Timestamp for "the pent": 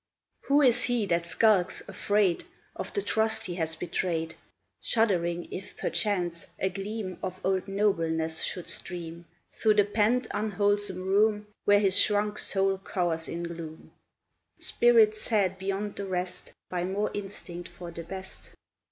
9.75-10.25